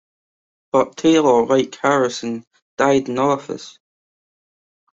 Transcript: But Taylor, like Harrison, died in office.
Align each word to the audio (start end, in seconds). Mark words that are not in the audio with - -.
But 0.71 0.97
Taylor, 0.97 1.45
like 1.45 1.75
Harrison, 1.75 2.43
died 2.75 3.07
in 3.07 3.19
office. 3.19 3.77